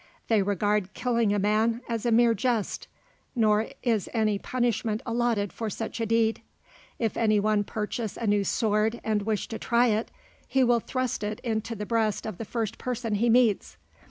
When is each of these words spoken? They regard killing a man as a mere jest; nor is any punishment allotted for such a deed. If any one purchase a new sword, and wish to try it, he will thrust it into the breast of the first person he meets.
They 0.29 0.41
regard 0.41 0.95
killing 0.95 1.31
a 1.31 1.37
man 1.37 1.81
as 1.87 2.07
a 2.07 2.11
mere 2.11 2.33
jest; 2.33 2.87
nor 3.35 3.67
is 3.83 4.09
any 4.15 4.39
punishment 4.39 5.03
allotted 5.05 5.53
for 5.53 5.69
such 5.69 5.99
a 5.99 6.07
deed. 6.07 6.41
If 6.97 7.15
any 7.15 7.39
one 7.39 7.63
purchase 7.63 8.17
a 8.17 8.25
new 8.25 8.43
sword, 8.43 8.99
and 9.03 9.21
wish 9.21 9.47
to 9.49 9.59
try 9.59 9.89
it, 9.89 10.09
he 10.47 10.63
will 10.63 10.79
thrust 10.79 11.23
it 11.23 11.39
into 11.41 11.75
the 11.75 11.85
breast 11.85 12.25
of 12.25 12.39
the 12.39 12.45
first 12.45 12.79
person 12.79 13.13
he 13.13 13.29
meets. 13.29 13.77